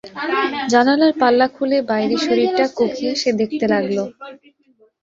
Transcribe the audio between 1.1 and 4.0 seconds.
পাল্লা খুলে বাইরে শরীরটা কুঁকিয়ে সে দেখতে লাগল।